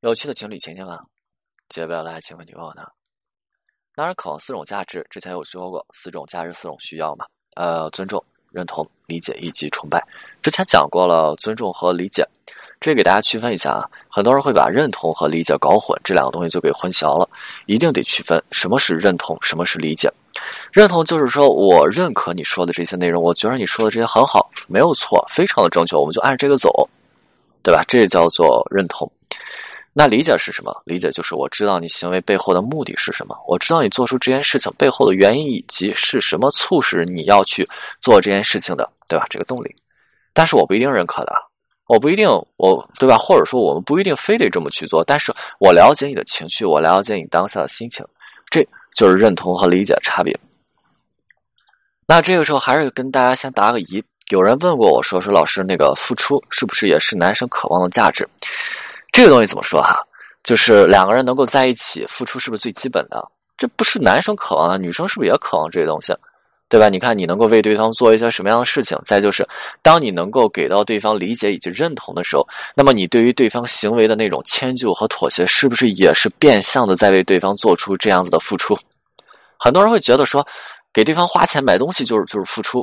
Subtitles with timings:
[0.00, 0.98] 有趣的情侣情景啊，
[1.68, 2.86] 解不了的爱情问题问我呢。
[3.94, 7.26] 当然，渴望四种价值，之前有说过四种价值、四种需要嘛。
[7.54, 10.02] 呃，尊重、认同、理解以及崇拜。
[10.40, 12.26] 之前讲过了，尊重和理解，
[12.80, 13.84] 这给大家区分一下啊。
[14.08, 17.28] 很多人会把认同和理解搞混，这两个东西就给混淆了。
[17.66, 20.10] 一定得区分什么是认同，什么是理解。
[20.72, 26.88] 认同就是说我认可你说的这些内容，我觉得你说的这些很好，没有错，非常的正确，我们就按这个走，
[27.62, 27.84] 对吧？
[27.86, 29.06] 这叫做认同。
[29.92, 30.82] 那理解是什么？
[30.84, 37.68] 理解就是我知道你行为背后的目的是什么，我知道你做出这件事情背后的原因以及是什么促使你要去
[38.00, 39.26] 做这件事情的，对吧？
[39.28, 39.74] 这个动力，
[40.32, 41.32] 但是我不一定认可的，
[41.88, 43.18] 我不一定，我对吧？
[43.18, 48.06] 或者说我们不一定非得这么去做，但是我了解你的情绪，我了解你当下的心情，
[48.48, 48.64] 这
[48.94, 50.38] 就是认同和理解的差别。
[52.06, 58.28] 那这个时候还是跟大家先答个疑，有人问过我说说老师，那个付出是不是也是男生渴望的价值？
[59.12, 59.98] 这个东西怎么说哈？
[60.42, 63.22] 就是两个人能够在一起付出，是不是最基本的？
[63.58, 66.14] 这不是男生渴望的，女生是不是也渴望这些东西？
[66.68, 66.88] 对吧？
[66.88, 68.96] 你看你能够为对方做一些什么样的事情？
[69.04, 69.46] 再就是，
[69.82, 78.78] 当你能够给到对方理解以及认同的时候，那么你对于对方行为的那种迁就和妥协，是不是也是变相的在为对方做出这样子的付出？
[79.58, 80.46] 很多人会觉得说，
[80.92, 82.82] 给对方花钱买东西就是就是付出，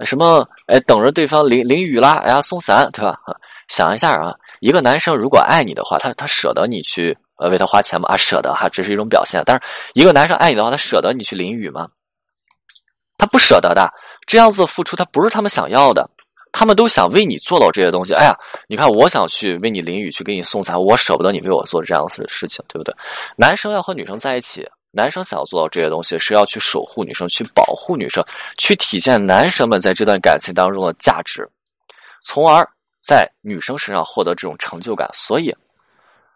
[0.00, 3.20] 什么哎等着对方淋淋雨啦，哎呀送伞，对吧？
[3.68, 4.34] 想一下啊。
[4.60, 8.08] 一个男生如果爱你的话，他他舍得你去呃为他花钱吗？
[8.08, 9.42] 啊，舍得哈，这是一种表现。
[9.44, 11.86] 但是一个男生爱你的话，他舍得你去淋雨吗？
[13.18, 13.86] 他不舍得的。
[14.26, 16.08] 这样子付出，他不是他们想要的。
[16.52, 18.14] 他们都想为你做到这些东西。
[18.14, 18.34] 哎呀，
[18.66, 22.94] 你看，我想去为你淋雨，去给你送伞，我舍不得你为我做这样子的事情，对不对？
[23.36, 28.24] 男生要和女生在一起，男生想要做到这些东西，是要去守护女生，去保护女生，
[28.56, 31.46] 去体现男生们在这段感情当中的价值，
[32.24, 32.66] 从而。
[33.06, 35.54] 在女生身上获得这种成就感，所以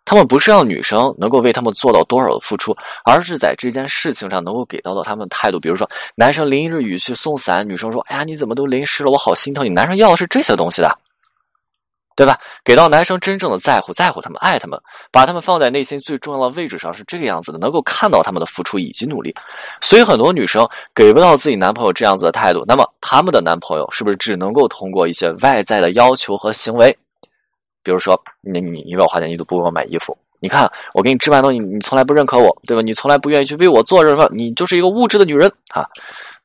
[0.04, 5.58] 他们不是让女生能够为他们做到多少的付出，而是在这件事情上能够给到到他们的态度。
[5.58, 10.96] 比如说，男生淋着雨去送伞，女生说：“哎呀，你怎么都淋湿了，我好心疼你。”男生要的是这些东西的。
[12.16, 12.38] 对吧？
[12.64, 14.78] 给到男生真正的在乎，在乎他们，爱他们，
[15.10, 19.34] 把他们放在内心最重要的位置上，是这个样子的，能够看到他们的付出以及努力。
[19.80, 26.94] 所以很多女生给不到自己男朋友这样子的态度，那么他们的男朋友是不是只能够通过一些外在的要求和行为？
[27.82, 30.16] 比如说，你你你为我花钱，你都不给我买衣服。
[30.40, 32.82] 你看我给你置办东西，你从来不认可我，对吧？
[32.82, 35.84] 你从来不愿意去为我做任何，你就是一个物质的女人啊。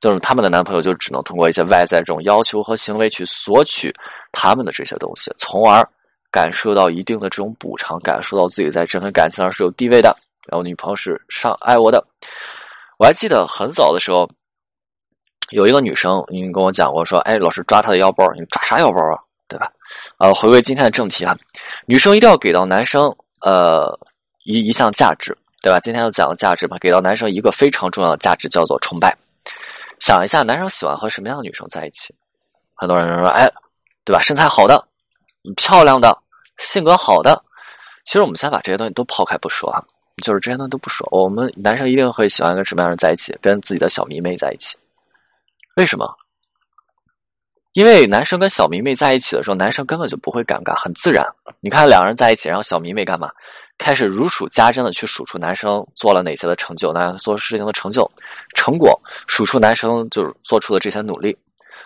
[0.02, 3.92] 就是他们的男朋友就只能通过一些外在这种要求和行为去索取
[4.32, 5.88] 他们的这些东西，从而
[6.30, 10.16] 感受到一定的这种补偿，感受到自己在这份感情上是有地位的，
[10.48, 12.06] 然后女朋友是上爱我的。
[13.00, 14.30] 我还记得很早的时候，
[15.52, 19.18] 有一个女生，你跟我讲过说，哎，老师抓她的腰包，你抓啥腰包啊？
[19.48, 19.72] 对吧？
[20.18, 21.36] 呃，回归今天的正题啊，
[21.86, 23.98] 女生一定要给到男生呃
[24.44, 25.80] 一一项价值，对吧？
[25.80, 29.16] 今天要讲的价值嘛，给到男生一个非常重要的价值，叫做崇拜。
[30.00, 32.14] 想一下，男生喜欢和什么样的女生在一起？
[32.74, 33.50] 很多人说：“哎，
[34.04, 34.20] 对吧？
[34.20, 34.84] 身材好的、
[35.56, 36.18] 漂亮的、
[36.58, 37.42] 性格好的。”
[38.04, 39.82] 其实我们先把这些东西都抛开不说啊，
[40.24, 41.08] 就是这些东西都不说。
[41.12, 43.38] 我们男生一定会喜欢跟什么样的人在一起？
[43.42, 44.76] 跟自己的小迷妹在一起。
[45.76, 46.14] 为什么？
[47.76, 51.26] 因为男生跟小迷妹在一起的时候，男生根本就不会尴尬，很自然。
[51.60, 53.30] 你看两个人在一起，然后小迷妹干嘛？
[53.78, 58.10] 开始如数家珍的去数出男生做了哪些的成就，男生做事情的成就、
[58.54, 58.98] 成果，
[59.28, 61.38] 数出男生就是做出的这些努力。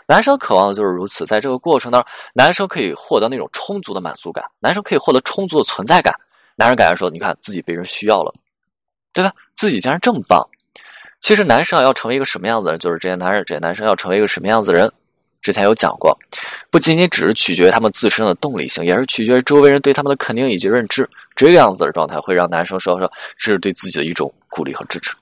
[0.05, 6.13] 男生渴望的就是如此，在这个过程当中，男生可以获得那种充足的满足感，男生可以获得充足的存在感。
[6.55, 8.31] 男人感觉说：“你看自己被人需要了，
[9.11, 9.33] 对吧？
[9.57, 10.47] 自己竟然这么棒。”
[11.19, 14.91] 其实男生要成为一个什么样子的人，就是这些男人，这些男生要成为一个什么样子的人。
[15.41, 16.17] 之前有讲过，
[16.69, 21.09] 不仅仅只是取决于他们自身的动力性，也是取决于周围人对他们的肯定以及认知。
[21.35, 25.15] 这个样子的状态会让男生说说这是对自己的一种鼓励和支持。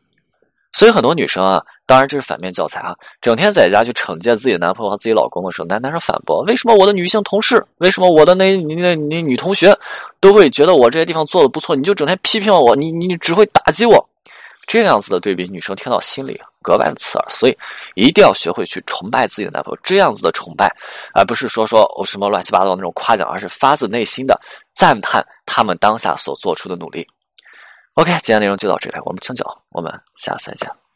[0.74, 9.76] 所以很多女生啊，当然这是反面教材啊，整天在家去惩戒自己的男朋友和自己老公的时候，男男生反驳：为什么我的女性同事，为什么我的那那那女同学
[10.20, 14.07] 都会觉得我这些地方做的不错，你就整天批评我，你你只会打击我。
[14.68, 17.58] 这样子的对比，女生听到心里格外的刺耳，所以
[17.96, 19.80] 一定要学会去崇拜自己的男朋友。
[19.82, 20.70] 这样子的崇拜，
[21.14, 24.40] 而不是说说我什么乱七八糟那种夸奖，而是发自内心的
[24.76, 27.08] 赞叹他们当下所做出的努力。
[27.94, 30.87] OK，今天内容就到这里，我们清酒，我们下次再见。